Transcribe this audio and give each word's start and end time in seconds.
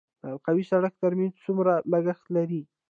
د 0.21 0.23
حلقوي 0.31 0.63
سړک 0.71 0.93
ترمیم 1.03 1.31
څومره 1.43 1.73
لګښت 1.91 2.25
لري؟ 2.35 2.61